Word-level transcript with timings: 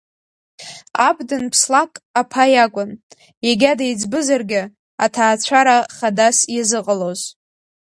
Аб 1.07 1.17
данԥслак 1.27 1.91
аԥа 2.19 2.43
иакәын, 2.53 2.91
егьа 3.49 3.71
деиҵбызаргьы, 3.79 4.61
аҭаацәара 5.05 5.77
хадас 5.95 6.37
иазыҟалоз. 6.55 7.21